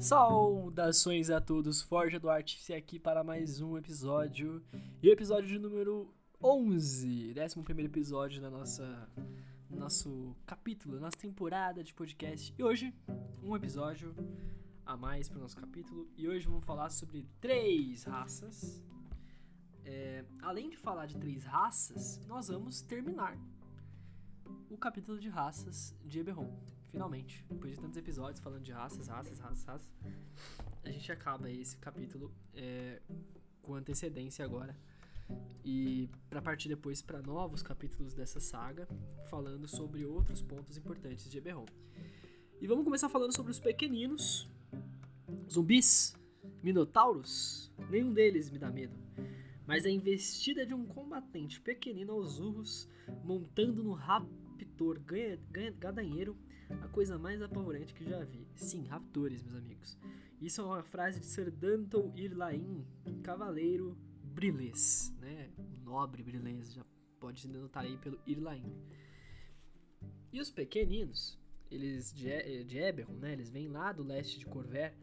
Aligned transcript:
Saudações 0.00 1.28
a 1.28 1.40
todos, 1.40 1.82
Forja 1.82 2.20
do 2.20 2.30
Artífice 2.30 2.72
aqui 2.72 3.00
para 3.00 3.24
mais 3.24 3.60
um 3.60 3.76
episódio. 3.76 4.62
E 5.02 5.08
o 5.08 5.12
episódio 5.12 5.48
de 5.48 5.58
número 5.58 6.14
11, 6.40 7.34
11 7.36 7.82
episódio 7.82 8.40
da 8.40 8.48
nossa 8.48 9.08
nosso 9.68 10.36
capítulo, 10.46 11.00
nossa 11.00 11.16
temporada 11.16 11.82
de 11.82 11.92
podcast. 11.92 12.54
E 12.56 12.62
hoje, 12.62 12.94
um 13.42 13.56
episódio 13.56 14.14
a 14.86 14.96
mais 14.96 15.28
para 15.28 15.38
o 15.38 15.42
nosso 15.42 15.56
capítulo. 15.56 16.08
E 16.16 16.28
hoje 16.28 16.46
vamos 16.46 16.64
falar 16.64 16.90
sobre 16.90 17.26
três 17.40 18.04
raças. 18.04 18.80
É, 19.84 20.24
além 20.40 20.70
de 20.70 20.76
falar 20.76 21.06
de 21.06 21.16
três 21.16 21.44
raças, 21.44 22.24
nós 22.28 22.46
vamos 22.46 22.82
terminar 22.82 23.36
o 24.70 24.78
capítulo 24.78 25.18
de 25.18 25.28
raças 25.28 25.92
de 26.04 26.20
Eberron. 26.20 26.77
Finalmente, 26.90 27.44
depois 27.48 27.74
de 27.74 27.80
tantos 27.80 27.96
episódios 27.96 28.40
falando 28.40 28.62
de 28.62 28.72
raças, 28.72 29.08
raças, 29.08 29.38
raças, 29.38 29.64
raças, 29.64 29.88
a 30.82 30.90
gente 30.90 31.12
acaba 31.12 31.50
esse 31.50 31.76
capítulo 31.76 32.32
é, 32.54 33.00
com 33.62 33.74
antecedência 33.74 34.44
agora. 34.44 34.76
E 35.62 36.08
para 36.30 36.40
partir 36.40 36.68
depois 36.68 37.02
para 37.02 37.20
novos 37.20 37.62
capítulos 37.62 38.14
dessa 38.14 38.40
saga, 38.40 38.88
falando 39.28 39.68
sobre 39.68 40.06
outros 40.06 40.42
pontos 40.42 40.78
importantes 40.78 41.30
de 41.30 41.36
Eberron. 41.36 41.66
E 42.60 42.66
vamos 42.66 42.84
começar 42.84 43.08
falando 43.08 43.36
sobre 43.36 43.52
os 43.52 43.60
pequeninos, 43.60 44.48
zumbis, 45.50 46.16
minotauros. 46.62 47.70
Nenhum 47.90 48.12
deles 48.12 48.50
me 48.50 48.58
dá 48.58 48.70
medo. 48.70 48.96
Mas 49.66 49.84
a 49.84 49.90
investida 49.90 50.64
de 50.64 50.72
um 50.72 50.86
combatente 50.86 51.60
pequenino 51.60 52.14
aos 52.14 52.40
urros, 52.40 52.88
montando 53.22 53.84
no 53.84 53.92
raptor 53.92 54.98
ganha, 55.00 55.38
ganha, 55.50 55.70
gadanheiro 55.72 56.34
a 56.82 56.88
coisa 56.88 57.18
mais 57.18 57.40
apavorante 57.42 57.94
que 57.94 58.04
já 58.04 58.22
vi. 58.24 58.46
Sim, 58.54 58.86
raptores, 58.86 59.42
meus 59.42 59.56
amigos. 59.56 59.98
Isso 60.40 60.60
é 60.60 60.64
uma 60.64 60.82
frase 60.82 61.20
de 61.20 61.26
Sir 61.26 61.50
Danton 61.50 62.12
Irlain, 62.16 62.86
cavaleiro 63.22 63.96
brilês, 64.22 65.12
né? 65.20 65.50
Nobre 65.84 66.22
brilês, 66.22 66.72
já 66.72 66.84
pode 67.18 67.40
se 67.40 67.48
denotar 67.48 67.84
aí 67.84 67.96
pelo 67.98 68.20
Irlain. 68.26 68.72
E 70.32 70.40
os 70.40 70.50
pequeninos, 70.50 71.38
eles 71.70 72.12
de, 72.12 72.64
de 72.64 72.78
Eberron, 72.78 73.14
né? 73.14 73.32
Eles 73.32 73.50
vêm 73.50 73.68
lá 73.68 73.92
do 73.92 74.02
leste 74.02 74.38
de 74.38 74.46
Corver 74.46 74.94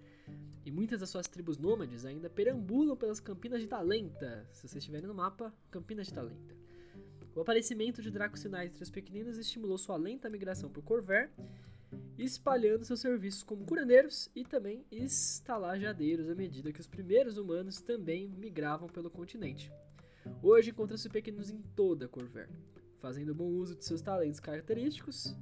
e 0.66 0.72
muitas 0.72 1.00
das 1.00 1.09
suas 1.09 1.27
tribos 1.27 1.57
nômades 1.57 2.05
ainda 2.05 2.29
perambulam 2.29 2.95
pelas 2.95 3.19
Campinas 3.19 3.61
de 3.61 3.67
Talenta. 3.67 4.47
Se 4.52 4.61
vocês 4.61 4.75
estiverem 4.77 5.07
no 5.07 5.13
mapa, 5.13 5.53
Campinas 5.69 6.07
de 6.07 6.13
Talenta. 6.13 6.64
O 7.36 7.41
aparecimento 7.41 8.02
de 8.02 8.09
Dracos 8.09 8.39
Sinais 8.39 8.72
entre 8.72 8.83
os 8.83 8.89
pequeninos 8.89 9.38
estimulou 9.38 9.78
sua 9.78 9.97
lenta 9.97 10.30
migração 10.30 10.69
por 10.69 10.81
Corver, 10.81 11.30
espalhando 12.17 12.86
seus 12.86 13.02
serviços 13.02 13.44
como 13.44 13.66
curandeiros 13.66 14.31
e 14.33 14.45
também 14.45 14.86
estalajadeiros 14.89 16.30
à 16.30 16.33
medida 16.33 16.72
que 16.72 16.80
os 16.80 16.88
primeiros 16.88 17.38
humanos 17.38 17.81
também 17.81 18.30
migravam 18.30 18.88
pelo 18.88 19.09
continente. 19.09 19.69
Hoje 20.41 20.72
encontra-se 20.72 21.09
pequeninos 21.09 21.52
em 21.52 21.61
toda 21.75 22.08
Corver, 22.08 22.47
fazendo 23.02 23.36
bom 23.36 23.50
uso 23.50 23.75
de 23.75 23.83
seus 23.83 24.02
talentos 24.02 24.39
característicos. 24.39 25.36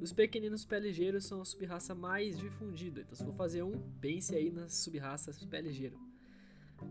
Os 0.00 0.12
pequeninos 0.12 0.64
pé 0.64 0.80
ligeiros 0.80 1.24
são 1.24 1.40
a 1.40 1.44
subraça 1.44 1.94
mais 1.94 2.36
difundida, 2.36 3.02
então 3.02 3.14
se 3.14 3.24
for 3.24 3.34
fazer 3.34 3.62
um, 3.62 3.80
pense 4.00 4.34
aí 4.34 4.50
nas 4.50 4.74
subraças 4.74 5.38
pé 5.44 5.60
ligeiro 5.60 6.08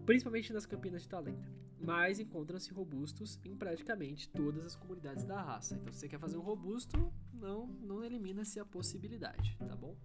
principalmente 0.06 0.54
nas 0.54 0.66
Campinas 0.66 1.04
de 1.04 1.10
Talenta. 1.10 1.48
Mas 1.80 2.20
encontram-se 2.20 2.72
robustos 2.74 3.40
em 3.46 3.56
praticamente 3.56 4.30
todas 4.30 4.66
as 4.66 4.76
comunidades 4.76 5.26
da 5.26 5.42
raça. 5.42 5.76
Então, 5.76 5.94
se 5.94 6.00
você 6.00 6.10
quer 6.10 6.20
fazer 6.20 6.38
um 6.38 6.42
robusto, 6.42 7.14
não, 7.34 7.68
não 7.68 8.04
elimina-se 8.04 8.60
a 8.60 8.66
possibilidade, 8.66 9.56
tá 9.60 9.76
bom? 9.76 9.96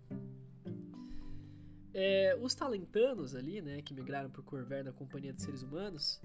É, 1.95 2.37
os 2.41 2.55
talentanos 2.55 3.35
ali, 3.35 3.61
né, 3.61 3.83
que 3.83 3.93
migraram 3.93 4.31
por 4.31 4.43
Corver 4.45 4.83
na 4.85 4.93
companhia 4.93 5.33
dos 5.33 5.43
seres 5.43 5.63
humanos, 5.63 6.21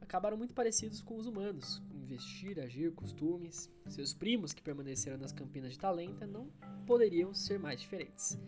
acabaram 0.00 0.36
muito 0.36 0.54
parecidos 0.54 1.02
com 1.02 1.16
os 1.16 1.26
humanos, 1.26 1.82
investir, 1.92 2.58
agir, 2.58 2.92
costumes. 2.92 3.70
Seus 3.88 4.12
primos 4.12 4.52
que 4.52 4.62
permaneceram 4.62 5.18
nas 5.18 5.32
Campinas 5.32 5.72
de 5.72 5.78
Talenta 5.78 6.26
não 6.26 6.48
poderiam 6.86 7.32
ser 7.32 7.58
mais 7.58 7.80
diferentes. 7.80 8.38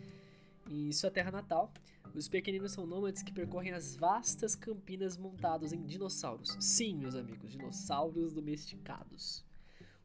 Em 0.69 0.91
sua 0.91 1.11
terra 1.11 1.31
natal, 1.31 1.73
os 2.15 2.27
pequeninos 2.27 2.71
são 2.71 2.85
nômades 2.85 3.23
que 3.23 3.33
percorrem 3.33 3.73
as 3.73 3.95
vastas 3.95 4.55
campinas 4.55 5.17
montados 5.17 5.73
em 5.73 5.83
dinossauros. 5.83 6.55
Sim, 6.59 6.95
meus 6.97 7.15
amigos, 7.15 7.51
dinossauros 7.51 8.33
domesticados. 8.33 9.43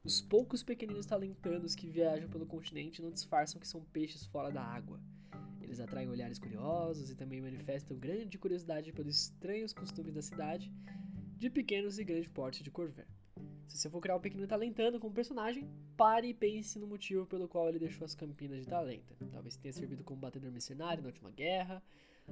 Os 0.03 0.21
poucos 0.21 0.63
pequeninos 0.63 1.05
talentanos 1.05 1.75
que 1.75 1.91
viajam 1.91 2.31
pelo 2.31 2.47
continente 2.47 3.03
não 3.03 3.11
disfarçam 3.11 3.61
que 3.61 3.69
são 3.69 3.85
peixes 3.93 4.25
fora 4.25 4.51
da 4.51 4.63
água. 4.63 4.99
Eles 5.61 5.81
atraem 5.81 6.09
olhares 6.09 6.39
curiosos 6.39 7.11
e 7.11 7.15
também 7.15 7.43
manifestam 7.43 7.99
grande 7.99 8.39
curiosidade 8.39 8.91
pelos 8.93 9.25
estranhos 9.25 9.75
costumes 9.75 10.15
da 10.15 10.23
cidade, 10.23 10.73
de 11.37 11.51
pequenos 11.51 11.99
e 11.99 12.05
grande 12.05 12.31
porte 12.31 12.63
de 12.63 12.71
Corver. 12.71 13.07
Se 13.69 13.77
você 13.77 13.91
for 13.91 14.01
criar 14.01 14.17
um 14.17 14.21
pequeno 14.21 14.47
talentando 14.47 14.99
como 14.99 15.15
personagem, 15.15 15.69
pare 15.97 16.29
e 16.29 16.35
pense 16.35 16.79
no 16.79 16.87
motivo 16.87 17.27
pelo 17.27 17.47
qual 17.47 17.69
ele 17.69 17.79
deixou 17.79 18.05
as 18.05 18.15
Campinas 18.15 18.61
de 18.61 18.67
Talenta. 18.67 19.15
Talvez 19.31 19.57
tenha 19.57 19.73
servido 19.73 20.03
como 20.03 20.19
batedor 20.19 20.51
mercenário 20.51 21.03
na 21.03 21.09
última 21.09 21.31
guerra, 21.31 21.83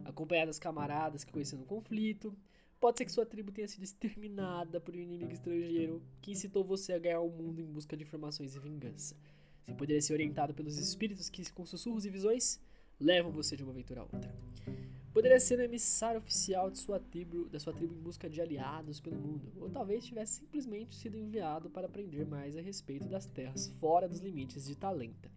acompanhado 0.05 0.49
das 0.49 0.59
camaradas 0.59 1.25
que 1.25 1.33
conheceu 1.33 1.59
no 1.59 1.67
conflito. 1.67 2.35
Pode 2.81 2.99
ser 2.99 3.05
que 3.05 3.13
sua 3.13 3.27
tribo 3.27 3.53
tenha 3.53 3.69
sido 3.69 3.85
exterminada 3.85 4.81
por 4.81 4.95
um 4.95 4.99
inimigo 4.99 5.33
estrangeiro 5.33 6.03
que 6.23 6.33
incitou 6.33 6.65
você 6.65 6.95
a 6.95 6.99
ganhar 6.99 7.21
o 7.21 7.31
mundo 7.31 7.61
em 7.61 7.65
busca 7.65 7.97
de 7.97 8.03
informações 8.03 8.55
e 8.55 8.59
vingança. 8.59 9.15
Você 9.63 9.75
poderia 9.75 10.01
ser 10.01 10.15
orientado 10.15 10.55
pelos 10.55 10.79
espíritos 10.79 11.29
que, 11.29 11.51
com 11.53 11.67
sussurros 11.67 12.07
e 12.07 12.11
visões, 12.11 12.61
levam 12.99 13.31
você 13.31 13.57
de 13.57 13.63
uma 13.63 13.73
aventura 13.73 14.01
a 14.01 14.05
outra. 14.05 14.86
Poderia 15.17 15.41
ser 15.41 15.59
o 15.59 15.63
emissário 15.63 16.19
oficial 16.19 16.71
de 16.71 16.77
sua 16.77 17.01
tribo, 17.01 17.49
da 17.49 17.59
sua 17.59 17.73
tribo 17.73 17.95
em 17.95 18.03
busca 18.03 18.29
de 18.29 18.39
aliados 18.39 19.01
pelo 19.01 19.17
mundo, 19.17 19.51
ou 19.59 19.71
talvez 19.71 20.05
tivesse 20.05 20.41
simplesmente 20.41 20.95
sido 20.95 21.17
enviado 21.17 21.71
para 21.71 21.87
aprender 21.87 22.27
mais 22.27 22.55
a 22.55 22.61
respeito 22.61 23.09
das 23.09 23.25
terras 23.25 23.67
fora 23.81 24.07
dos 24.07 24.21
limites 24.21 24.67
de 24.67 24.77
Talenta. 24.77 25.31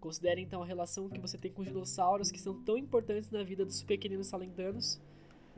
Considere 0.00 0.40
então 0.40 0.64
a 0.64 0.66
relação 0.66 1.08
que 1.08 1.20
você 1.20 1.38
tem 1.38 1.52
com 1.52 1.62
os 1.62 1.68
dinossauros 1.68 2.32
que 2.32 2.40
são 2.40 2.60
tão 2.64 2.76
importantes 2.76 3.30
na 3.30 3.44
vida 3.44 3.64
dos 3.64 3.84
pequeninos 3.84 4.28
talentanos. 4.28 5.00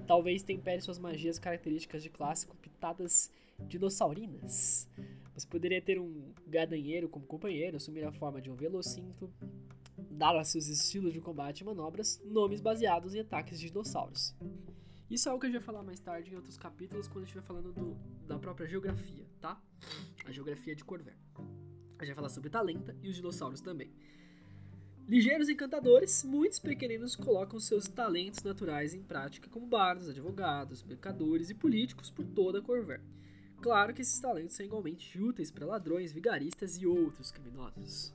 Talvez 0.06 0.42
tempere 0.42 0.82
suas 0.82 0.98
magias 0.98 1.38
características 1.38 2.02
de 2.02 2.10
classe 2.10 2.46
com 2.46 2.54
pitadas 2.56 3.32
dinossaurinas. 3.58 4.86
Você 5.34 5.46
poderia 5.46 5.80
ter 5.80 5.98
um 5.98 6.30
gadanheiro 6.46 7.08
como 7.08 7.24
companheiro, 7.24 7.78
assumir 7.78 8.04
a 8.04 8.12
forma 8.12 8.42
de 8.42 8.50
um 8.50 8.54
velocinto, 8.54 9.32
dar 10.14 10.36
a 10.36 10.44
seus 10.44 10.68
estilos 10.68 11.12
de 11.12 11.20
combate 11.20 11.60
e 11.60 11.64
manobras 11.64 12.20
nomes 12.24 12.60
baseados 12.60 13.14
em 13.14 13.20
ataques 13.20 13.58
de 13.60 13.68
dinossauros. 13.68 14.34
Isso 15.10 15.28
é 15.28 15.30
algo 15.30 15.40
que 15.40 15.46
a 15.46 15.50
gente 15.50 15.58
vai 15.58 15.66
falar 15.66 15.82
mais 15.82 16.00
tarde 16.00 16.32
em 16.32 16.36
outros 16.36 16.56
capítulos, 16.56 17.06
quando 17.06 17.24
a 17.24 17.26
gente 17.26 17.36
estiver 17.36 17.46
falando 17.46 17.72
do, 17.72 17.94
da 18.26 18.38
própria 18.38 18.66
geografia, 18.66 19.26
tá? 19.40 19.60
A 20.24 20.32
geografia 20.32 20.74
de 20.74 20.82
Corver. 20.84 21.16
A 21.98 22.04
gente 22.04 22.08
vai 22.08 22.14
falar 22.14 22.28
sobre 22.30 22.50
Talenta 22.50 22.96
e 23.02 23.08
os 23.08 23.14
dinossauros 23.14 23.60
também. 23.60 23.92
Ligeiros 25.06 25.50
encantadores, 25.50 26.24
muitos 26.24 26.58
pequeninos 26.58 27.14
colocam 27.14 27.60
seus 27.60 27.86
talentos 27.86 28.42
naturais 28.42 28.94
em 28.94 29.02
prática 29.02 29.50
como 29.50 29.66
bardos, 29.66 30.08
advogados, 30.08 30.82
mercadores 30.82 31.50
e 31.50 31.54
políticos 31.54 32.10
por 32.10 32.24
toda 32.24 32.62
Corver. 32.62 33.02
Claro 33.60 33.92
que 33.92 34.00
esses 34.00 34.18
talentos 34.18 34.56
são 34.56 34.64
igualmente 34.64 35.20
úteis 35.20 35.50
para 35.50 35.66
ladrões, 35.66 36.12
vigaristas 36.12 36.80
e 36.80 36.86
outros 36.86 37.30
criminosos. 37.30 38.14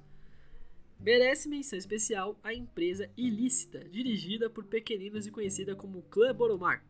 Merece 1.00 1.48
menção 1.48 1.80
especial 1.80 2.38
a 2.44 2.54
empresa 2.54 3.10
ilícita, 3.16 3.80
dirigida 3.86 4.50
por 4.50 4.66
pequeninos 4.66 5.26
e 5.26 5.32
conhecida 5.32 5.74
como 5.74 6.02
Clã 6.04 6.36
Boromar, 6.36 6.84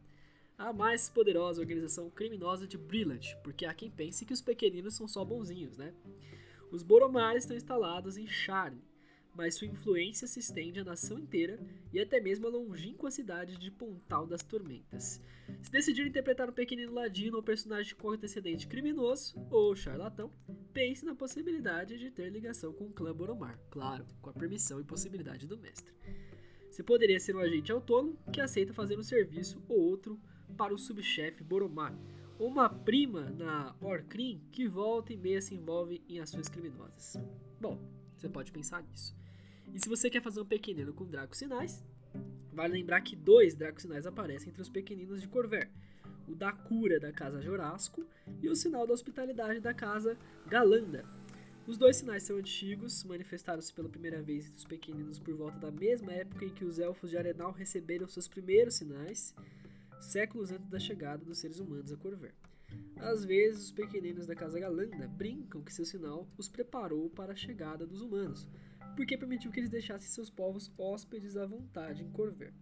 a 0.57 0.73
mais 0.73 1.07
poderosa 1.07 1.61
organização 1.61 2.09
criminosa 2.09 2.67
de 2.67 2.75
Brilliant, 2.75 3.35
porque 3.43 3.67
há 3.67 3.73
quem 3.73 3.91
pense 3.91 4.25
que 4.25 4.33
os 4.33 4.41
pequeninos 4.41 4.95
são 4.95 5.07
só 5.07 5.23
bonzinhos, 5.23 5.77
né? 5.77 5.93
Os 6.71 6.81
Boromar 6.81 7.35
estão 7.35 7.55
instalados 7.55 8.17
em 8.17 8.25
Charne, 8.25 8.81
mas 9.39 9.55
sua 9.55 9.67
influência 9.67 10.27
se 10.27 10.37
estende 10.41 10.81
à 10.81 10.83
nação 10.83 11.17
inteira 11.17 11.57
e 11.93 11.99
até 12.01 12.19
mesmo 12.19 12.45
à 12.45 12.49
longínqua 12.49 13.09
cidade 13.09 13.57
de 13.57 13.71
Pontal 13.71 14.27
das 14.27 14.43
Tormentas. 14.43 15.21
Se 15.61 15.71
decidir 15.71 16.05
interpretar 16.05 16.49
um 16.49 16.53
pequenino 16.53 16.91
ladino 16.91 17.37
ou 17.37 17.41
personagem 17.41 17.95
com 17.95 18.09
antecedente 18.09 18.67
criminoso 18.67 19.39
ou 19.49 19.73
charlatão, 19.77 20.29
pense 20.73 21.05
na 21.05 21.15
possibilidade 21.15 21.97
de 21.97 22.11
ter 22.11 22.29
ligação 22.29 22.73
com 22.73 22.87
o 22.87 22.91
clã 22.91 23.15
Boromar, 23.15 23.57
claro, 23.69 24.05
com 24.21 24.29
a 24.29 24.33
permissão 24.33 24.81
e 24.81 24.83
possibilidade 24.83 25.47
do 25.47 25.57
mestre. 25.57 25.93
Você 26.69 26.83
poderia 26.83 27.17
ser 27.17 27.33
um 27.33 27.39
agente 27.39 27.71
autônomo 27.71 28.19
que 28.33 28.41
aceita 28.41 28.73
fazer 28.73 28.99
um 28.99 29.03
serviço 29.03 29.63
ou 29.69 29.79
outro 29.79 30.19
para 30.57 30.73
o 30.73 30.77
subchefe 30.77 31.45
Boromar, 31.45 31.97
ou 32.37 32.49
uma 32.49 32.67
prima 32.67 33.29
na 33.29 33.73
Orcrim 33.79 34.41
que 34.51 34.67
volta 34.67 35.13
e 35.13 35.17
meia 35.17 35.41
se 35.41 35.55
envolve 35.55 36.03
em 36.09 36.19
ações 36.19 36.49
criminosas. 36.49 37.15
Bom, 37.57 37.79
você 38.17 38.27
pode 38.27 38.51
pensar 38.51 38.83
nisso. 38.83 39.18
E 39.73 39.79
se 39.79 39.87
você 39.87 40.09
quer 40.09 40.21
fazer 40.21 40.41
um 40.41 40.45
pequenino 40.45 40.93
com 40.93 41.05
Draco 41.05 41.35
Sinais, 41.35 41.83
vale 42.51 42.73
lembrar 42.73 43.01
que 43.01 43.15
dois 43.15 43.55
Draco 43.55 43.81
Sinais 43.81 44.05
aparecem 44.05 44.49
entre 44.49 44.61
os 44.61 44.69
pequeninos 44.69 45.21
de 45.21 45.27
Corver. 45.27 45.69
O 46.27 46.35
da 46.35 46.51
cura 46.51 46.99
da 46.99 47.11
casa 47.11 47.41
Jorasco 47.41 48.05
e 48.41 48.49
o 48.49 48.55
sinal 48.55 48.85
da 48.85 48.93
hospitalidade 48.93 49.59
da 49.59 49.73
casa 49.73 50.17
Galanda. 50.47 51.03
Os 51.69 51.77
dois 51.77 51.97
sinais 51.97 52.23
são 52.23 52.37
antigos, 52.37 53.03
manifestaram-se 53.03 53.71
pela 53.71 53.87
primeira 53.89 54.21
vez 54.21 54.45
entre 54.45 54.57
os 54.57 54.65
pequeninos 54.65 55.19
por 55.19 55.35
volta 55.35 55.59
da 55.59 55.71
mesma 55.71 56.11
época 56.11 56.45
em 56.45 56.49
que 56.49 56.65
os 56.65 56.79
elfos 56.79 57.11
de 57.11 57.17
Arenal 57.17 57.51
receberam 57.51 58.07
seus 58.07 58.27
primeiros 58.27 58.75
sinais, 58.75 59.35
séculos 60.01 60.51
antes 60.51 60.67
da 60.67 60.79
chegada 60.79 61.23
dos 61.23 61.37
seres 61.37 61.59
humanos 61.59 61.91
a 61.91 61.97
Corver. 61.97 62.33
Às 62.97 63.23
vezes, 63.23 63.65
os 63.65 63.71
pequeninos 63.71 64.25
da 64.25 64.35
Casa 64.35 64.59
Galanda 64.59 65.07
brincam 65.07 65.61
que 65.61 65.73
seu 65.73 65.85
sinal 65.85 66.27
os 66.37 66.49
preparou 66.49 67.09
para 67.09 67.33
a 67.33 67.35
chegada 67.35 67.85
dos 67.85 68.01
humanos, 68.01 68.47
porque 68.95 69.17
permitiu 69.17 69.51
que 69.51 69.59
eles 69.59 69.69
deixassem 69.69 70.09
seus 70.09 70.29
povos 70.29 70.71
hóspedes 70.77 71.37
à 71.37 71.45
vontade 71.45 72.03
em 72.03 72.09
Corver. 72.11 72.53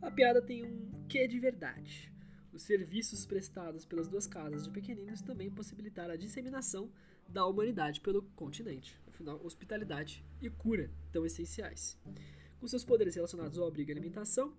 A 0.00 0.10
piada 0.10 0.42
tem 0.42 0.64
um 0.64 1.06
quê 1.08 1.26
de 1.26 1.38
verdade. 1.38 2.12
Os 2.52 2.62
serviços 2.62 3.24
prestados 3.24 3.84
pelas 3.86 4.08
duas 4.08 4.26
casas 4.26 4.64
de 4.64 4.70
pequeninos 4.70 5.22
também 5.22 5.50
possibilitaram 5.50 6.12
a 6.12 6.16
disseminação 6.16 6.90
da 7.28 7.46
humanidade 7.46 8.00
pelo 8.00 8.22
continente. 8.36 9.00
Afinal, 9.06 9.40
hospitalidade 9.44 10.24
e 10.40 10.50
cura 10.50 10.90
tão 11.10 11.24
essenciais. 11.24 11.98
Com 12.60 12.68
seus 12.68 12.84
poderes 12.84 13.14
relacionados 13.14 13.58
ao 13.58 13.66
abrigo 13.66 13.90
e 13.90 13.92
alimentação, 13.92 14.54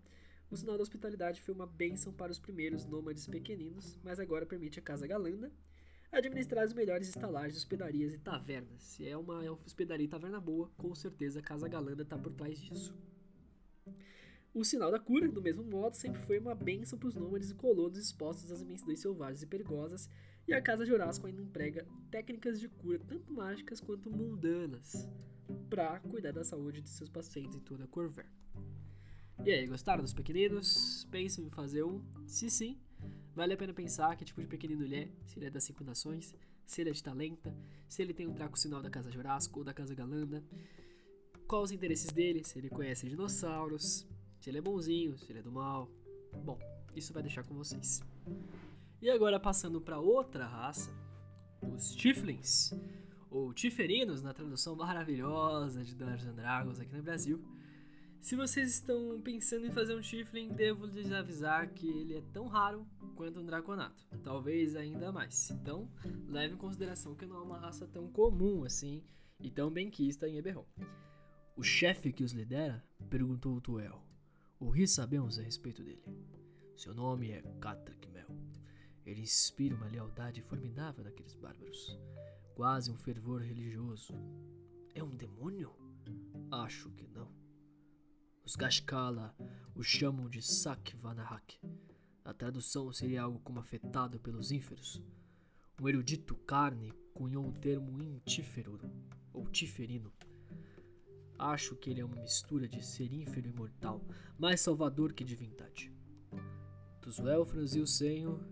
o 0.50 0.57
sinal 0.57 0.77
da 0.77 0.83
hospitalidade 0.83 1.42
foi 1.42 1.54
uma 1.54 1.68
bênção 1.68 2.12
para 2.12 2.31
os 2.31 2.39
primeiros 2.39 2.86
nômades 2.86 3.27
pequeninos, 3.27 3.98
mas 4.04 4.19
agora 4.19 4.45
permite 4.45 4.80
a 4.80 4.81
Casa 4.81 5.07
Galanda 5.07 5.51
administrar 6.13 6.63
as 6.63 6.74
melhores 6.74 7.10
estalagens, 7.10 7.57
hospedarias 7.57 8.13
e 8.13 8.19
tavernas. 8.19 8.83
Se 8.83 9.07
é 9.07 9.18
uma 9.18 9.42
hospedaria 9.65 10.06
e 10.06 10.10
taverna 10.10 10.39
boa, 10.39 10.69
com 10.77 10.94
certeza 10.94 11.39
a 11.39 11.44
Casa 11.44 11.68
Galanda 11.68 12.04
está 12.04 12.18
por 12.18 12.31
trás 12.31 12.60
disso. 12.60 12.95
O 14.54 14.63
sinal 14.63 14.92
da 14.92 15.00
cura, 15.00 15.27
do 15.27 15.42
mesmo 15.42 15.63
modo, 15.63 15.95
sempre 15.95 16.21
foi 16.21 16.38
uma 16.38 16.54
bênção 16.54 17.00
para 17.00 17.07
os 17.07 17.15
nômades 17.15 17.50
e 17.50 17.56
colonos 17.56 17.98
expostos 17.98 18.51
às 18.51 18.62
imensidões 18.62 19.00
selvagens 19.00 19.42
e 19.42 19.48
perigosas, 19.48 20.07
e 20.48 20.54
a 20.54 20.62
Casa 20.62 20.86
Jurássico 20.86 21.25
ainda 21.25 21.42
emprega 21.42 21.88
técnicas 22.12 22.60
de 22.60 22.69
cura, 22.69 23.00
tanto 23.00 23.33
mágicas 23.33 23.81
quanto 23.81 24.12
mundanas, 24.12 25.10
para 25.68 26.00
cuidar 26.01 26.31
da 26.31 26.44
saúde 26.44 26.81
de 26.81 26.89
seus 26.89 27.10
pacientes 27.10 27.56
em 27.56 27.62
toda 27.62 27.86
a 27.86 27.88
Corver. 27.88 28.27
E 29.44 29.51
aí, 29.51 29.65
gostaram 29.65 30.04
dos 30.04 30.13
pequeninos? 30.13 31.07
Pensam 31.10 31.44
em 31.44 31.50
fazer 31.50 31.83
um? 31.83 32.04
Se 32.27 32.48
sim, 32.50 32.80
vale 33.35 33.53
a 33.53 33.57
pena 33.57 33.74
pensar 33.74 34.15
que 34.15 34.25
tipo 34.25 34.41
de 34.41 34.47
pequenino 34.47 34.83
ele 34.83 34.95
é, 34.95 35.09
se 35.25 35.38
ele 35.38 35.45
é 35.47 35.50
das 35.50 35.63
cinco 35.63 35.83
nações, 35.83 36.33
se 36.65 36.81
ele 36.81 36.89
é 36.89 36.94
de 36.94 37.03
talenta, 37.03 37.56
se 37.88 38.01
ele 38.01 38.13
tem 38.13 38.27
um 38.27 38.33
traco 38.33 38.57
sinal 38.57 38.81
da 38.81 38.89
Casa 38.89 39.12
Jurássico 39.12 39.59
ou 39.59 39.65
da 39.65 39.74
Casa 39.74 39.94
Galanda, 39.94 40.44
quais 41.47 41.65
os 41.65 41.71
interesses 41.71 42.12
dele, 42.12 42.44
se 42.44 42.57
ele 42.57 42.69
conhece 42.69 43.07
dinossauros, 43.07 44.07
se 44.39 44.50
ele 44.50 44.57
é 44.57 44.62
bonzinho, 44.62 45.18
se 45.18 45.31
ele 45.31 45.39
é 45.39 45.44
do 45.44 45.51
mal. 45.51 45.89
Bom, 46.44 46.59
isso 46.95 47.13
vai 47.13 47.21
deixar 47.21 47.44
com 47.44 47.53
vocês. 47.53 48.01
E 49.01 49.09
agora 49.09 49.39
passando 49.39 49.81
para 49.81 50.00
outra 50.00 50.45
raça, 50.45 50.91
os 51.62 51.94
Tiflins, 51.95 52.74
ou 53.29 53.53
Tiferinos 53.53 54.21
na 54.21 54.33
tradução 54.33 54.75
maravilhosa 54.75 55.83
de 55.83 55.95
Dungeons 55.95 56.36
Dragons 56.36 56.79
aqui 56.79 56.95
no 56.95 57.03
Brasil. 57.03 57.44
Se 58.23 58.37
vocês 58.37 58.69
estão 58.69 59.19
pensando 59.21 59.65
em 59.67 59.71
fazer 59.71 59.93
um 59.93 59.99
Tiflin, 59.99 60.53
devo 60.53 60.85
lhes 60.85 61.11
avisar 61.11 61.67
que 61.73 61.89
ele 61.89 62.15
é 62.15 62.21
tão 62.31 62.47
raro 62.47 62.87
quanto 63.17 63.41
um 63.41 63.45
Draconato, 63.45 64.07
talvez 64.23 64.77
ainda 64.77 65.11
mais. 65.11 65.51
Então, 65.51 65.91
leve 66.29 66.53
em 66.53 66.57
consideração 66.57 67.15
que 67.15 67.25
não 67.25 67.35
é 67.35 67.41
uma 67.41 67.59
raça 67.59 67.85
tão 67.85 68.09
comum 68.09 68.63
assim 68.63 69.03
e 69.41 69.51
tão 69.51 69.69
benquista 69.69 70.25
em 70.25 70.37
Eberron. 70.37 70.65
O 71.57 71.61
chefe 71.61 72.13
que 72.13 72.23
os 72.23 72.31
lidera 72.31 72.81
perguntou 73.09 73.59
Tuel. 73.59 74.01
O 74.57 74.71
que 74.71 74.87
sabemos 74.87 75.37
a 75.37 75.41
respeito 75.43 75.83
dele? 75.83 76.05
Seu 76.77 76.93
nome 76.93 77.29
é 77.29 77.41
Katrak 77.59 78.09
Mel. 78.09 78.29
Ele 79.05 79.19
inspira 79.19 79.75
uma 79.75 79.89
lealdade 79.89 80.41
formidável 80.43 81.03
naqueles 81.03 81.35
bárbaros, 81.35 81.99
quase 82.55 82.89
um 82.89 82.95
fervor 82.95 83.41
religioso. 83.41 84.13
É 84.95 85.03
um 85.03 85.13
demônio? 85.13 85.73
Acho 86.49 86.89
que 86.91 87.05
não. 87.09 87.32
Os 88.45 88.57
Gashkala 88.57 89.33
o 89.73 89.81
chamam 89.81 90.29
de 90.29 90.41
Sakvanahak. 90.41 91.59
A 92.25 92.33
tradução 92.33 92.91
seria 92.91 93.21
algo 93.23 93.39
como 93.39 93.59
afetado 93.59 94.19
pelos 94.19 94.51
ínferos. 94.51 95.01
Um 95.81 95.87
erudito 95.87 96.35
carne 96.35 96.91
cunhou 97.13 97.47
o 97.47 97.53
termo 97.53 98.01
intífero, 98.01 98.79
ou 99.31 99.47
tiferino. 99.47 100.11
Acho 101.39 101.75
que 101.75 101.89
ele 101.89 102.01
é 102.01 102.05
uma 102.05 102.21
mistura 102.21 102.67
de 102.67 102.85
ser 102.85 103.11
ínfero 103.13 103.47
e 103.47 103.53
mortal, 103.53 104.05
mais 104.37 104.59
salvador 104.59 105.13
que 105.13 105.23
divindade. 105.23 105.91
Dos 107.01 107.19
Welfrans 107.19 107.75
e 107.75 107.79
o 107.79 107.87
Senho, 107.87 108.45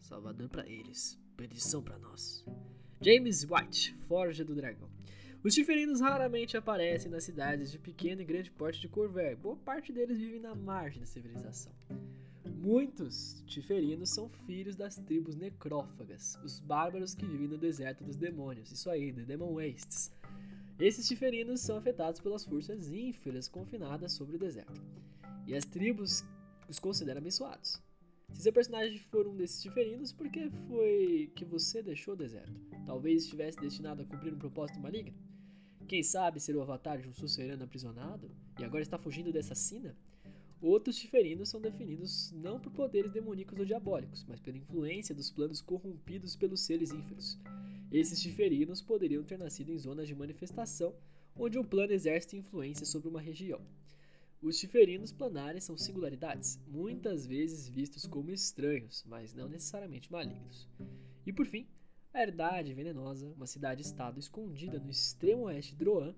salvador 0.00 0.48
para 0.48 0.66
eles, 0.66 1.20
perdição 1.36 1.82
para 1.82 1.98
nós. 1.98 2.44
James 3.00 3.44
White, 3.44 3.94
Forja 4.08 4.44
do 4.44 4.54
Dragão. 4.54 4.97
Os 5.48 5.54
tiferinos 5.54 6.02
raramente 6.02 6.58
aparecem 6.58 7.10
nas 7.10 7.24
cidades 7.24 7.72
de 7.72 7.78
pequeno 7.78 8.20
e 8.20 8.24
grande 8.26 8.50
porte 8.50 8.82
de 8.82 8.86
Corver. 8.86 9.34
Boa 9.34 9.56
parte 9.56 9.90
deles 9.90 10.18
vivem 10.18 10.38
na 10.38 10.54
margem 10.54 11.00
da 11.00 11.06
civilização. 11.06 11.72
Muitos 12.54 13.42
tiferinos 13.46 14.10
são 14.10 14.28
filhos 14.28 14.76
das 14.76 14.96
tribos 14.96 15.34
necrófagas, 15.34 16.38
os 16.44 16.60
bárbaros 16.60 17.14
que 17.14 17.24
vivem 17.24 17.48
no 17.48 17.56
deserto 17.56 18.04
dos 18.04 18.14
demônios. 18.14 18.70
Isso 18.70 18.90
aí, 18.90 19.10
The 19.10 19.22
Demon 19.22 19.54
Wastes. 19.54 20.12
Esses 20.78 21.08
tiferinos 21.08 21.62
são 21.62 21.78
afetados 21.78 22.20
pelas 22.20 22.44
forças 22.44 22.92
ínferas 22.92 23.48
confinadas 23.48 24.12
sobre 24.12 24.36
o 24.36 24.38
deserto. 24.38 24.82
E 25.46 25.54
as 25.54 25.64
tribos 25.64 26.26
os 26.68 26.78
consideram 26.78 27.22
abençoados. 27.22 27.82
Se 28.34 28.42
seu 28.42 28.52
personagem 28.52 28.98
for 28.98 29.26
um 29.26 29.34
desses 29.34 29.62
tiferinos, 29.62 30.12
por 30.12 30.28
que 30.28 30.50
foi 30.68 31.32
que 31.34 31.46
você 31.46 31.82
deixou 31.82 32.12
o 32.12 32.18
deserto? 32.18 32.60
Talvez 32.84 33.22
estivesse 33.22 33.58
destinado 33.58 34.02
a 34.02 34.04
cumprir 34.04 34.34
um 34.34 34.38
propósito 34.38 34.78
maligno? 34.78 35.27
Quem 35.88 36.02
sabe 36.02 36.38
ser 36.38 36.54
o 36.54 36.60
avatar 36.60 37.00
de 37.00 37.08
um 37.08 37.14
sucerano 37.14 37.64
aprisionado 37.64 38.30
e 38.58 38.62
agora 38.62 38.82
está 38.82 38.98
fugindo 38.98 39.32
dessa 39.32 39.54
sina? 39.54 39.96
Outros 40.60 40.98
tiferinos 40.98 41.48
são 41.48 41.62
definidos 41.62 42.30
não 42.32 42.60
por 42.60 42.70
poderes 42.70 43.10
demoníacos 43.10 43.58
ou 43.58 43.64
diabólicos, 43.64 44.22
mas 44.28 44.38
pela 44.38 44.58
influência 44.58 45.14
dos 45.14 45.30
planos 45.30 45.62
corrompidos 45.62 46.36
pelos 46.36 46.60
seres 46.60 46.90
ínferos. 46.90 47.38
Esses 47.90 48.20
tiferinos 48.20 48.82
poderiam 48.82 49.24
ter 49.24 49.38
nascido 49.38 49.72
em 49.72 49.78
zonas 49.78 50.06
de 50.06 50.14
manifestação, 50.14 50.94
onde 51.34 51.58
um 51.58 51.64
plano 51.64 51.94
exerce 51.94 52.36
influência 52.36 52.84
sobre 52.84 53.08
uma 53.08 53.20
região. 53.20 53.62
Os 54.42 54.58
tiferinos 54.58 55.10
planares 55.10 55.64
são 55.64 55.78
singularidades, 55.78 56.60
muitas 56.66 57.24
vezes 57.24 57.66
vistos 57.66 58.06
como 58.06 58.30
estranhos, 58.30 59.06
mas 59.08 59.32
não 59.32 59.48
necessariamente 59.48 60.12
malignos. 60.12 60.68
E 61.24 61.32
por 61.32 61.46
fim, 61.46 61.66
a 62.18 62.22
Herdade 62.22 62.74
Venenosa, 62.74 63.32
uma 63.36 63.46
cidade-estado 63.46 64.18
escondida 64.18 64.80
no 64.80 64.90
extremo 64.90 65.44
oeste 65.44 65.70
de 65.72 65.78
Droan, 65.78 66.12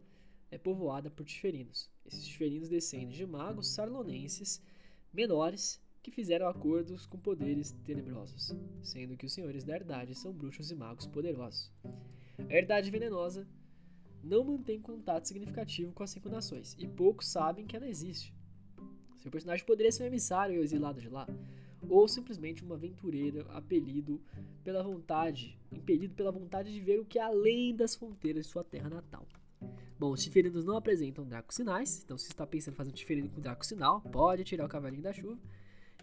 é 0.51 0.57
povoada 0.57 1.11
por 1.11 1.27
tiferinos. 1.27 1.91
Esses 2.07 2.25
tiferinos 2.25 2.71
descendem 2.71 3.11
de 3.11 3.27
magos 3.27 3.69
sarlonenses 3.69 4.63
menores 5.13 5.79
que 6.03 6.11
fizeram 6.11 6.49
acordos 6.49 7.05
com 7.05 7.19
poderes 7.19 7.73
tenebrosos, 7.85 8.57
sendo 8.81 9.15
que 9.15 9.27
os 9.27 9.33
senhores 9.35 9.63
da 9.63 9.75
Herdade 9.75 10.15
são 10.15 10.33
bruxos 10.33 10.71
e 10.71 10.75
magos 10.75 11.07
poderosos. 11.07 11.71
A 12.49 12.55
Herdade 12.55 12.91
Venenosa 12.91 13.47
não 14.25 14.43
mantém 14.43 14.81
contato 14.81 15.29
significativo 15.29 15.93
com 15.93 16.03
as 16.03 16.11
cinco 16.11 16.31
nações, 16.31 16.75
e 16.79 16.89
poucos 16.89 17.29
sabem 17.29 17.67
que 17.67 17.77
ela 17.77 17.87
existe. 17.87 18.35
Seu 19.19 19.31
personagem 19.31 19.67
poderia 19.67 19.93
ser 19.93 20.05
um 20.05 20.07
emissário 20.07 20.63
exilado 20.63 20.99
de 20.99 21.11
lá, 21.11 21.29
ou 21.89 22.07
simplesmente 22.07 22.65
um 22.65 22.73
aventureiro 22.73 23.47
apelido 23.51 24.21
pela 24.63 24.83
vontade, 24.83 25.59
impelido 25.73 26.15
pela 26.15 26.31
vontade 26.31 26.73
de 26.73 26.81
ver 26.81 27.01
o 27.01 27.05
que 27.05 27.19
é 27.19 27.23
além 27.23 27.75
das 27.75 27.95
fronteiras 27.95 28.47
de 28.47 28.53
sua 28.53 28.65
terra 28.65 28.91
natal. 28.91 29.27
Bom, 29.99 30.13
os 30.13 30.23
tiferinos 30.23 30.65
não 30.65 30.77
apresentam 30.77 31.27
Draco 31.27 31.53
Sinais, 31.53 32.03
então 32.03 32.17
se 32.17 32.29
está 32.29 32.47
pensando 32.47 32.75
em 32.75 32.77
fazer 32.77 32.91
um 32.91 32.95
tiferino 32.95 33.29
com 33.29 33.41
Draco 33.41 33.65
Sinal, 33.65 34.01
pode 34.01 34.45
tirar 34.45 34.65
o 34.65 34.69
cavalinho 34.69 35.03
da 35.03 35.13
chuva. 35.13 35.39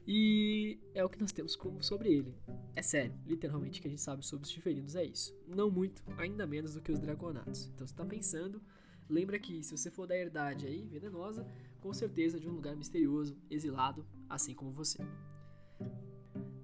E 0.10 0.80
é 0.94 1.04
o 1.04 1.10
que 1.10 1.20
nós 1.20 1.34
temos 1.34 1.58
sobre 1.82 2.14
ele. 2.14 2.34
É 2.76 2.82
sério, 2.82 3.14
literalmente 3.26 3.80
o 3.80 3.82
que 3.82 3.88
a 3.88 3.92
gente 3.92 4.02
sabe 4.02 4.26
sobre 4.26 4.46
os 4.46 4.52
tiferinos 4.52 4.96
é 4.96 5.04
isso. 5.04 5.36
Não 5.48 5.70
muito, 5.70 6.02
ainda 6.18 6.48
menos 6.48 6.76
do 6.76 6.82
que 6.82 6.92
os 6.92 7.00
dragonatos. 7.00 7.66
Então 7.74 7.86
você 7.86 7.94
está 7.94 8.06
pensando, 8.06 8.62
lembra 9.10 9.38
que 9.38 9.62
se 9.64 9.76
você 9.76 9.92
for 9.92 10.08
da 10.08 10.16
herdade 10.16 10.66
aí, 10.66 10.88
venenosa, 10.88 11.46
com 11.82 11.92
certeza 11.92 12.40
de 12.40 12.48
um 12.48 12.54
lugar 12.54 12.76
misterioso, 12.76 13.36
exilado, 13.50 14.06
assim 14.30 14.54
como 14.54 14.72
você. 14.72 15.00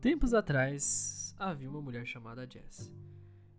Tempos 0.03 0.33
atrás, 0.33 1.33
havia 1.39 1.69
uma 1.69 1.81
mulher 1.81 2.05
chamada 2.05 2.45
Jess. 2.45 2.91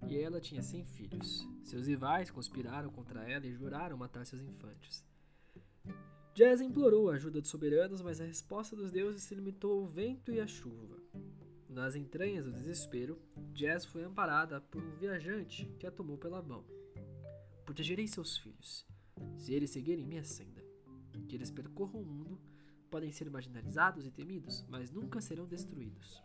E 0.06 0.18
ela 0.18 0.42
tinha 0.42 0.60
100 0.62 0.84
filhos. 0.84 1.48
Seus 1.62 1.86
rivais 1.86 2.30
conspiraram 2.30 2.90
contra 2.90 3.26
ela 3.26 3.46
e 3.46 3.54
juraram 3.54 3.96
matar 3.96 4.26
seus 4.26 4.42
infantes. 4.42 5.02
Jazz 6.34 6.60
implorou 6.60 7.08
a 7.08 7.14
ajuda 7.14 7.40
dos 7.40 7.48
soberanos, 7.48 8.02
mas 8.02 8.20
a 8.20 8.26
resposta 8.26 8.76
dos 8.76 8.92
deuses 8.92 9.22
se 9.22 9.34
limitou 9.34 9.80
ao 9.80 9.86
vento 9.86 10.30
e 10.30 10.38
à 10.38 10.46
chuva. 10.46 10.98
Nas 11.66 11.96
entranhas 11.96 12.44
do 12.44 12.52
desespero, 12.52 13.18
Jazz 13.54 13.86
foi 13.86 14.04
amparada 14.04 14.60
por 14.60 14.84
um 14.84 14.96
viajante 14.96 15.64
que 15.78 15.86
a 15.86 15.90
tomou 15.90 16.18
pela 16.18 16.42
mão. 16.42 16.62
Protegerei 17.64 18.06
seus 18.06 18.36
filhos, 18.36 18.86
se 19.38 19.54
eles 19.54 19.70
seguirem 19.70 20.04
minha 20.04 20.24
senda. 20.24 20.62
Que 21.26 21.36
eles 21.36 21.50
percorram 21.50 22.02
o 22.02 22.04
mundo, 22.04 22.38
podem 22.90 23.10
ser 23.10 23.30
marginalizados 23.30 24.04
e 24.04 24.10
temidos, 24.10 24.62
mas 24.68 24.90
nunca 24.90 25.22
serão 25.22 25.46
destruídos. 25.46 26.22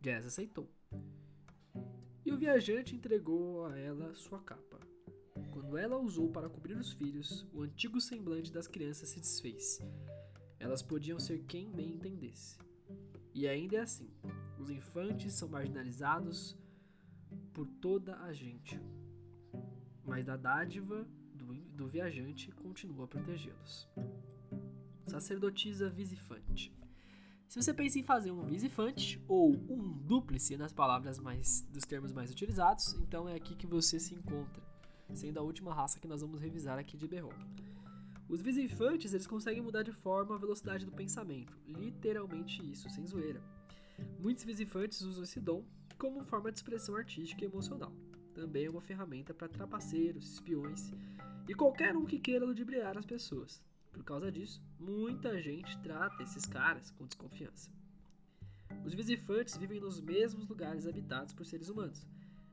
Jazz 0.00 0.26
aceitou. 0.26 0.70
E 2.24 2.32
o 2.32 2.38
viajante 2.38 2.94
entregou 2.94 3.66
a 3.66 3.76
ela 3.76 4.14
sua 4.14 4.40
capa. 4.40 4.78
Quando 5.50 5.76
ela 5.76 5.98
usou 5.98 6.30
para 6.30 6.48
cobrir 6.48 6.76
os 6.76 6.92
filhos, 6.92 7.46
o 7.52 7.62
antigo 7.62 8.00
semblante 8.00 8.52
das 8.52 8.68
crianças 8.68 9.08
se 9.08 9.18
desfez. 9.20 9.80
Elas 10.60 10.82
podiam 10.82 11.18
ser 11.18 11.44
quem 11.44 11.70
bem 11.70 11.94
entendesse. 11.94 12.58
E 13.34 13.48
ainda 13.48 13.76
é 13.76 13.80
assim: 13.80 14.10
os 14.58 14.70
infantes 14.70 15.34
são 15.34 15.48
marginalizados 15.48 16.56
por 17.52 17.66
toda 17.66 18.16
a 18.20 18.32
gente, 18.32 18.80
mas 20.04 20.24
da 20.24 20.36
dádiva 20.36 21.08
do, 21.34 21.54
do 21.54 21.88
viajante 21.88 22.52
continua 22.52 23.04
a 23.04 23.08
protegê-los. 23.08 23.88
Sacerdotisa 25.06 25.90
visifante. 25.90 26.77
Se 27.48 27.62
você 27.62 27.72
pensa 27.72 27.98
em 27.98 28.02
fazer 28.02 28.30
um 28.30 28.44
visifante 28.44 29.18
ou 29.26 29.54
um 29.70 29.90
dúplice 30.04 30.54
nas 30.58 30.70
palavras 30.70 31.18
mais 31.18 31.62
dos 31.70 31.84
termos 31.84 32.12
mais 32.12 32.30
utilizados, 32.30 32.92
então 33.00 33.26
é 33.26 33.34
aqui 33.34 33.56
que 33.56 33.66
você 33.66 33.98
se 33.98 34.14
encontra, 34.14 34.62
sendo 35.14 35.38
a 35.38 35.42
última 35.42 35.72
raça 35.72 35.98
que 35.98 36.06
nós 36.06 36.20
vamos 36.20 36.42
revisar 36.42 36.78
aqui 36.78 36.94
de 36.94 37.08
Berron. 37.08 37.32
Os 38.28 38.42
visifantes, 38.42 39.14
eles 39.14 39.26
conseguem 39.26 39.62
mudar 39.62 39.82
de 39.82 39.92
forma 39.92 40.34
a 40.34 40.38
velocidade 40.38 40.84
do 40.84 40.92
pensamento, 40.92 41.58
literalmente 41.66 42.60
isso, 42.70 42.90
sem 42.90 43.06
zoeira. 43.06 43.42
Muitos 44.20 44.44
visifantes 44.44 45.00
usam 45.00 45.24
esse 45.24 45.40
dom 45.40 45.64
como 45.96 46.22
forma 46.24 46.52
de 46.52 46.58
expressão 46.58 46.96
artística 46.96 47.42
e 47.42 47.48
emocional. 47.48 47.94
Também 48.34 48.66
é 48.66 48.70
uma 48.70 48.82
ferramenta 48.82 49.32
para 49.32 49.48
trapaceiros, 49.48 50.34
espiões 50.34 50.92
e 51.48 51.54
qualquer 51.54 51.96
um 51.96 52.04
que 52.04 52.18
queira 52.18 52.44
ludibriar 52.44 52.98
as 52.98 53.06
pessoas. 53.06 53.66
Por 53.98 54.04
causa 54.04 54.30
disso, 54.30 54.62
muita 54.78 55.42
gente 55.42 55.76
trata 55.80 56.22
esses 56.22 56.46
caras 56.46 56.92
com 56.92 57.04
desconfiança. 57.04 57.68
Os 58.84 58.94
visifantes 58.94 59.56
vivem 59.56 59.80
nos 59.80 60.00
mesmos 60.00 60.46
lugares 60.46 60.86
habitados 60.86 61.34
por 61.34 61.44
seres 61.44 61.68
humanos. 61.68 62.06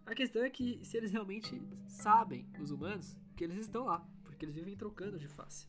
A 0.08 0.16
questão 0.16 0.44
é 0.44 0.50
que 0.50 0.84
se 0.84 0.98
eles 0.98 1.12
realmente 1.12 1.62
sabem, 1.88 2.50
os 2.60 2.72
humanos, 2.72 3.16
que 3.38 3.44
eles 3.44 3.60
estão 3.60 3.86
lá, 3.86 4.00
porque 4.24 4.44
eles 4.44 4.56
vivem 4.56 4.75
trocando 4.75 5.20
de 5.20 5.28
face. 5.28 5.68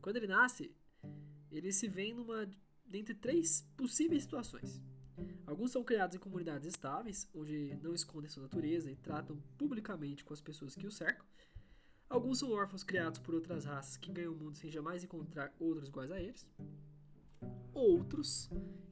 Quando 0.00 0.16
ele 0.16 0.26
nasce, 0.26 0.74
ele 1.52 1.70
se 1.70 1.86
vê 1.86 2.14
numa 2.14 2.48
dentre 2.86 3.14
três 3.14 3.68
possíveis 3.76 4.22
situações. 4.22 4.82
Alguns 5.46 5.70
são 5.70 5.84
criados 5.84 6.16
em 6.16 6.18
comunidades 6.18 6.66
estáveis, 6.66 7.28
onde 7.34 7.76
não 7.82 7.92
escondem 7.92 8.30
sua 8.30 8.44
natureza 8.44 8.90
e 8.90 8.96
tratam 8.96 9.36
publicamente 9.58 10.24
com 10.24 10.32
as 10.32 10.40
pessoas 10.40 10.74
que 10.74 10.86
o 10.86 10.90
cercam. 10.90 11.26
Alguns 12.10 12.40
são 12.40 12.50
órfãos 12.50 12.82
criados 12.82 13.20
por 13.20 13.36
outras 13.36 13.64
raças 13.64 13.96
que 13.96 14.10
ganham 14.10 14.32
o 14.32 14.36
mundo 14.36 14.58
sem 14.58 14.68
jamais 14.68 15.04
encontrar 15.04 15.54
outros 15.60 15.88
iguais 15.88 16.10
a 16.10 16.20
eles. 16.20 16.44
Outros, 17.72 18.50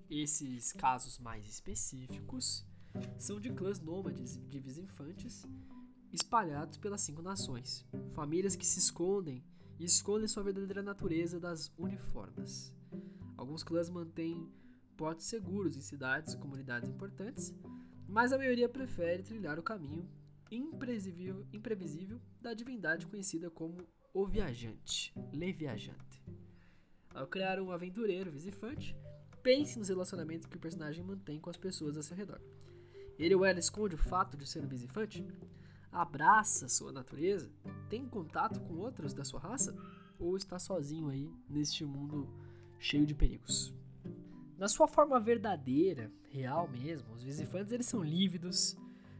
esses 0.08 0.72
casos 0.72 1.18
mais 1.18 1.44
específicos, 1.48 2.64
são 3.18 3.40
de 3.40 3.50
clãs 3.50 3.80
nômades 3.80 4.36
de 4.48 4.60
vizinfantes 4.60 5.44
espalhados 6.12 6.78
pelas 6.78 7.00
cinco 7.00 7.20
nações. 7.20 7.84
Famílias 8.12 8.54
que 8.54 8.64
se 8.64 8.78
escondem 8.78 9.44
e 9.80 9.84
escondem 9.84 10.28
sua 10.28 10.44
verdadeira 10.44 10.80
natureza 10.80 11.40
das 11.40 11.72
uniformes. 11.76 12.72
Alguns 13.36 13.64
clãs 13.64 13.90
mantêm 13.90 14.48
portos 14.96 15.26
seguros 15.26 15.76
em 15.76 15.80
cidades 15.80 16.34
e 16.34 16.38
comunidades 16.38 16.88
importantes, 16.88 17.52
mas 18.06 18.32
a 18.32 18.38
maioria 18.38 18.68
prefere 18.68 19.24
trilhar 19.24 19.58
o 19.58 19.62
caminho 19.62 20.08
imprevisível, 20.50 21.46
imprevisível 21.52 22.20
da 22.40 22.54
divindade 22.54 23.06
conhecida 23.06 23.50
como 23.50 23.86
o 24.12 24.26
Viajante, 24.26 25.12
Le 25.32 25.52
Viajante. 25.52 26.22
Ao 27.14 27.26
criar 27.26 27.60
um 27.60 27.70
aventureiro 27.70 28.30
visifante, 28.30 28.96
pense 29.42 29.78
nos 29.78 29.88
relacionamentos 29.88 30.46
que 30.46 30.56
o 30.56 30.60
personagem 30.60 31.04
mantém 31.04 31.38
com 31.38 31.50
as 31.50 31.56
pessoas 31.56 31.96
ao 31.96 32.02
seu 32.02 32.16
redor. 32.16 32.40
Ele 33.18 33.34
ou 33.34 33.44
ela 33.44 33.58
esconde 33.58 33.94
o 33.94 33.98
fato 33.98 34.36
de 34.36 34.46
ser 34.46 34.64
um 34.64 34.68
visifante? 34.68 35.26
Abraça 35.90 36.68
sua 36.68 36.92
natureza? 36.92 37.50
Tem 37.88 38.06
contato 38.06 38.60
com 38.60 38.74
outros 38.74 39.12
da 39.12 39.24
sua 39.24 39.40
raça? 39.40 39.74
Ou 40.18 40.36
está 40.36 40.58
sozinho 40.58 41.08
aí 41.08 41.30
neste 41.48 41.84
mundo 41.84 42.28
cheio 42.78 43.06
de 43.06 43.14
perigos? 43.14 43.74
Na 44.56 44.68
sua 44.68 44.88
forma 44.88 45.18
verdadeira, 45.20 46.10
real 46.30 46.68
mesmo, 46.68 47.12
os 47.14 47.22
visifantes 47.22 47.72
eles 47.72 47.86
são 47.86 48.02
lívidos, 48.02 48.76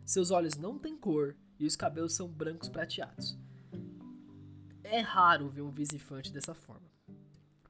seus 0.08 0.30
olhos 0.30 0.56
não 0.56 0.78
têm 0.78 0.96
cor 0.96 1.36
e 1.58 1.66
os 1.66 1.76
cabelos 1.76 2.14
são 2.14 2.26
brancos 2.26 2.70
prateados. 2.70 3.36
É 4.82 5.00
raro 5.00 5.50
ver 5.50 5.60
um 5.60 5.70
visifante 5.70 6.32
dessa 6.32 6.54
forma, 6.54 6.90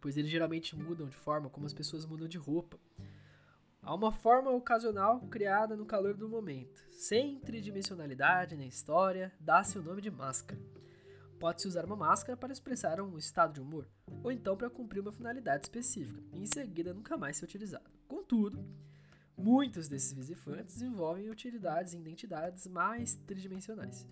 pois 0.01 0.17
eles 0.17 0.31
geralmente 0.31 0.77
mudam 0.77 1.09
de 1.09 1.17
forma 1.17 1.51
como 1.51 1.67
as 1.67 1.75
pessoas 1.75 2.07
mudam 2.07 2.29
de 2.29 2.39
roupa. 2.39 2.79
Há 3.83 3.93
uma 3.93 4.13
forma 4.13 4.53
ocasional 4.53 5.21
criada 5.23 5.77
no 5.77 5.85
calor 5.85 6.15
do 6.15 6.29
momento, 6.29 6.81
sem 6.93 7.41
tridimensionalidade 7.41 8.57
na 8.57 8.67
história, 8.67 9.33
dá-se 9.41 9.77
o 9.77 9.83
nome 9.83 10.01
de 10.01 10.11
máscara. 10.11 10.61
Pode-se 11.41 11.67
usar 11.67 11.85
uma 11.85 11.97
máscara 11.97 12.37
para 12.37 12.53
expressar 12.53 13.01
um 13.01 13.19
estado 13.19 13.55
de 13.55 13.61
humor, 13.61 13.89
ou 14.23 14.31
então 14.31 14.57
para 14.57 14.71
cumprir 14.71 15.01
uma 15.01 15.11
finalidade 15.11 15.65
específica, 15.65 16.23
e 16.33 16.41
em 16.41 16.47
seguida 16.47 16.95
nunca 16.95 17.17
mais 17.17 17.37
ser 17.37 17.47
utilizado. 17.47 17.91
Contudo, 18.07 18.65
Muitos 19.39 19.87
desses 19.87 20.13
visifantes 20.13 20.83
envolvem 20.83 21.31
utilidades 21.31 21.93
e 21.93 21.97
identidades 21.97 22.67
mais 22.67 23.15
tridimensionais. 23.25 24.05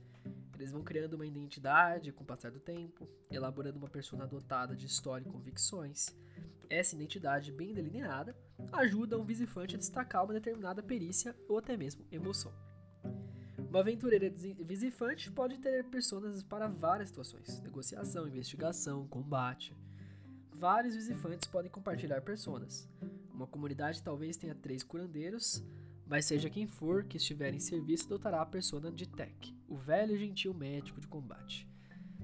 Eles 0.55 0.71
vão 0.71 0.85
criando 0.85 1.15
uma 1.15 1.27
identidade 1.27 2.13
com 2.13 2.23
o 2.23 2.27
passar 2.27 2.53
do 2.53 2.61
tempo, 2.61 3.09
elaborando 3.29 3.77
uma 3.77 3.89
persona 3.89 4.25
dotada 4.25 4.77
de 4.77 4.87
história 4.87 5.27
e 5.27 5.31
convicções. 5.31 6.17
Essa 6.71 6.95
identidade 6.95 7.51
bem 7.51 7.75
delineada 7.75 8.37
ajuda 8.73 9.19
um 9.19 9.25
visifante 9.25 9.75
a 9.75 9.79
destacar 9.79 10.25
uma 10.25 10.33
determinada 10.33 10.81
perícia 10.81 11.35
ou 11.49 11.59
até 11.59 11.77
mesmo 11.77 12.07
emoção. 12.13 12.53
Uma 13.69 13.81
aventureira 13.81 14.31
visifante 14.31 15.31
pode 15.31 15.59
ter 15.59 15.85
personas 15.87 16.41
para 16.41 16.69
várias 16.69 17.09
situações: 17.09 17.61
negociação, 17.63 18.29
investigação, 18.29 19.09
combate. 19.09 19.77
Vários 20.53 20.95
visifantes 20.95 21.49
podem 21.49 21.71
compartilhar 21.71 22.23
personas. 22.23 22.89
Uma 23.37 23.47
comunidade 23.47 24.03
talvez 24.03 24.39
tenha 24.39 24.55
três 24.55 24.83
curandeiros, 24.83 25.63
mas 26.07 26.25
seja 26.25 26.49
quem 26.49 26.67
for 26.67 27.05
que 27.05 27.19
estiver 27.19 27.53
em 27.53 27.61
serviço 27.61 28.09
dotará 28.09 28.41
a 28.41 28.47
persona 28.47 28.91
de 28.91 29.07
Tech, 29.07 29.55
o 29.69 29.77
velho 29.77 30.15
e 30.15 30.19
gentil 30.19 30.55
médico 30.55 30.99
de 30.99 31.07
combate. 31.07 31.69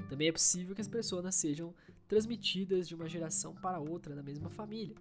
Também 0.08 0.28
é 0.28 0.32
possível 0.32 0.74
que 0.74 0.80
as 0.80 0.88
personas 0.88 1.34
sejam 1.34 1.74
transmitidas 2.08 2.88
de 2.88 2.94
uma 2.94 3.10
geração 3.10 3.54
para 3.54 3.78
outra 3.78 4.16
da 4.16 4.22
mesma 4.22 4.48
família, 4.48 4.96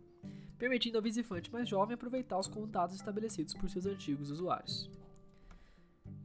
permitindo 0.58 0.98
ao 0.98 1.02
visifante 1.02 1.50
mais 1.50 1.70
jovem 1.70 1.94
aproveitar 1.94 2.38
os 2.38 2.48
contatos 2.48 2.98
estabelecidos 2.98 3.54
por 3.54 3.70
seus 3.70 3.86
antigos 3.86 4.30
usuários. 4.30 4.90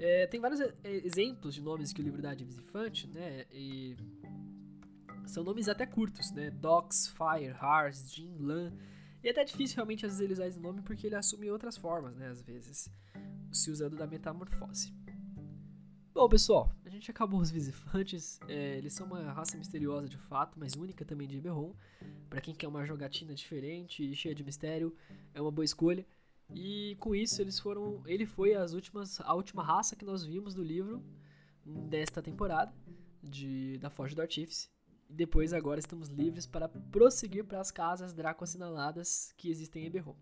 É, 0.01 0.27
tem 0.27 0.41
vários 0.41 0.61
exemplos 0.83 1.55
de 1.55 1.63
nomes 1.63 1.93
que 1.93 2.01
o 2.01 2.05
livro 2.05 2.21
dá 2.21 2.35
de 2.35 2.45
visifante, 2.45 3.07
né? 3.07 3.47
E 3.53 3.97
são 5.27 5.45
nomes 5.45 5.69
até 5.69 5.87
curtos, 5.87 6.33
né? 6.33 6.51
Dox, 6.51 7.07
Fire, 7.07 7.55
Hars, 7.59 8.13
Jin, 8.13 8.37
Lan 8.41 8.73
e 9.23 9.29
é 9.29 9.31
até 9.31 9.45
difícil 9.45 9.77
realmente 9.77 10.05
às 10.07 10.13
vezes 10.13 10.21
ele 10.23 10.33
usar 10.33 10.47
esse 10.47 10.61
nome 10.61 10.83
porque 10.83 11.07
ele 11.07 11.17
assume 11.17 11.51
outras 11.51 11.77
formas, 11.77 12.15
né? 12.17 12.29
Às 12.29 12.43
vezes, 12.43 12.91
se 13.53 13.71
usando 13.71 13.97
da 13.97 14.07
metamorfose. 14.07 14.93
Bom, 16.17 16.29
pessoal, 16.31 16.73
a 16.85 16.89
gente 16.89 17.11
acabou 17.11 17.41
os 17.41 17.51
visifantes. 17.51 18.41
É, 18.49 18.79
eles 18.79 18.95
são 18.95 19.07
uma 19.07 19.21
raça 19.33 19.59
misteriosa 19.59 20.09
de 20.09 20.17
fato, 20.17 20.59
mas 20.59 20.73
única 20.75 21.05
também 21.05 21.29
de 21.29 21.37
Eberron. 21.37 21.75
Para 22.31 22.41
quem 22.41 22.55
quer 22.55 22.69
uma 22.69 22.87
jogatina 22.87 23.35
diferente 23.35 24.03
e 24.03 24.17
cheia 24.17 24.35
de 24.35 24.43
mistério, 24.43 24.97
é 25.35 25.41
uma 25.43 25.51
boa 25.51 25.65
escolha. 25.65 26.07
E 26.55 26.97
com 27.01 27.15
isso 27.15 27.43
eles 27.43 27.59
foram, 27.59 28.03
ele 28.07 28.25
foi 28.25 28.55
as 28.55 28.73
últimas, 28.73 29.21
a 29.21 29.35
última 29.35 29.63
raça 29.63 29.95
que 29.95 30.07
nós 30.07 30.25
vimos 30.25 30.55
no 30.55 30.63
livro 30.63 31.05
desta 31.65 32.23
temporada 32.23 32.73
de 33.23 33.77
da 33.79 33.91
Forja 33.91 34.15
do 34.15 34.23
Artífice. 34.23 34.71
E 35.09 35.15
depois 35.15 35.53
agora 35.53 35.81
estamos 35.81 36.09
livres 36.09 36.47
para 36.47 36.69
prosseguir 36.69 37.45
para 37.45 37.61
as 37.61 37.71
casas 37.71 38.13
Draco 38.13 38.45
assinaladas 38.45 39.33
que 39.37 39.51
existem 39.51 39.85
em 39.85 39.87
Eberron. 39.87 40.17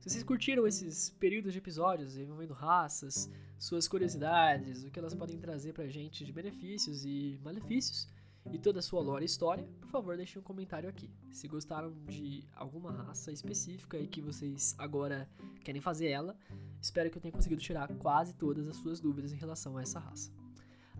Se 0.00 0.10
vocês 0.10 0.22
curtiram 0.22 0.66
esses 0.66 1.10
períodos 1.10 1.52
de 1.52 1.58
episódios 1.58 2.16
envolvendo 2.16 2.54
raças, 2.54 3.28
suas 3.58 3.88
curiosidades, 3.88 4.84
o 4.84 4.90
que 4.90 4.98
elas 4.98 5.14
podem 5.14 5.38
trazer 5.38 5.72
pra 5.72 5.88
gente 5.88 6.24
de 6.24 6.32
benefícios 6.32 7.04
e 7.04 7.38
malefícios, 7.42 8.08
e 8.52 8.58
toda 8.58 8.78
a 8.78 8.82
sua 8.82 9.02
lore 9.02 9.24
e 9.24 9.26
história, 9.26 9.68
por 9.80 9.88
favor 9.88 10.16
deixem 10.16 10.40
um 10.40 10.44
comentário 10.44 10.88
aqui. 10.88 11.10
Se 11.30 11.46
gostaram 11.48 11.92
de 12.06 12.44
alguma 12.54 12.92
raça 12.92 13.30
específica 13.30 13.98
e 13.98 14.06
que 14.06 14.22
vocês 14.22 14.74
agora 14.78 15.28
querem 15.62 15.80
fazer 15.80 16.08
ela, 16.08 16.36
espero 16.80 17.10
que 17.10 17.18
eu 17.18 17.22
tenha 17.22 17.32
conseguido 17.32 17.60
tirar 17.60 17.92
quase 17.96 18.34
todas 18.34 18.66
as 18.66 18.76
suas 18.76 19.00
dúvidas 19.00 19.32
em 19.32 19.36
relação 19.36 19.76
a 19.76 19.82
essa 19.82 19.98
raça. 19.98 20.32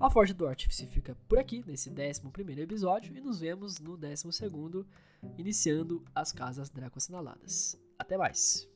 A 0.01 0.09
Forja 0.09 0.33
do 0.33 0.47
Artífice 0.47 0.87
fica 0.87 1.17
por 1.29 1.41
aqui, 1.41 1.65
nesse 1.67 1.91
11 1.91 2.61
episódio, 2.61 3.17
e 3.17 3.21
nos 3.21 3.41
vemos 3.41 3.81
no 3.81 3.97
12, 3.97 4.29
iniciando 5.37 6.05
as 6.15 6.31
Casas 6.31 6.71
Draco 6.71 6.99
Assinaladas. 6.99 7.77
Até 7.99 8.17
mais! 8.17 8.69